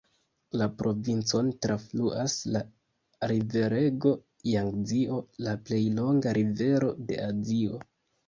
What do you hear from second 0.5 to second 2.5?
La provincon trafluas